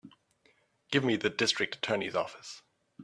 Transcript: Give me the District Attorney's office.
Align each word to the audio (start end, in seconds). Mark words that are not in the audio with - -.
Give 0.89 1.03
me 1.03 1.15
the 1.15 1.29
District 1.29 1.75
Attorney's 1.75 2.15
office. 2.15 2.63